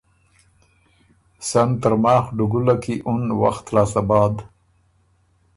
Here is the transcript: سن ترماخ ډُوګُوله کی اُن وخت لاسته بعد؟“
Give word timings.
سن 1.49 1.69
ترماخ 1.81 2.25
ډُوګُوله 2.37 2.75
کی 2.83 2.95
اُن 3.07 3.21
وخت 3.41 3.65
لاسته 3.75 4.01
بعد؟“ 4.09 4.35